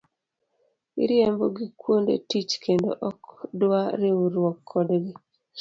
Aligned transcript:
Iriembo 1.03 1.43
gi 1.55 1.65
kuonde 1.79 2.13
tich 2.29 2.51
kendo 2.63 2.89
ok 3.09 3.21
dwa 3.59 3.81
riwruok 3.99 4.57
kodgi. 4.69 5.11